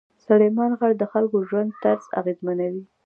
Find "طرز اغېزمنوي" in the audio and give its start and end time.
1.83-2.83